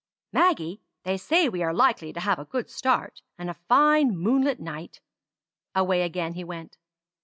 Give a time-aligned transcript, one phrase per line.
[0.33, 4.59] "Maggie, they say we are likely to have a good start, and a fine moonlight
[4.59, 4.99] night."
[5.75, 6.79] Away again he went.